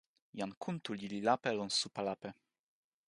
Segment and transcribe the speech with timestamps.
[0.39, 2.29] jan Kuntuli li lape lon supa lape.